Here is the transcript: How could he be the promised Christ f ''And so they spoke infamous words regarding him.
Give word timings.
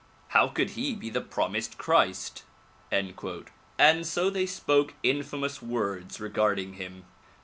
How 0.29 0.47
could 0.47 0.71
he 0.71 0.95
be 0.95 1.11
the 1.11 1.21
promised 1.21 1.77
Christ 1.77 2.41
f 2.91 3.45
''And 3.77 4.07
so 4.07 4.31
they 4.31 4.47
spoke 4.47 4.95
infamous 5.03 5.61
words 5.61 6.19
regarding 6.19 6.73
him. 6.73 7.05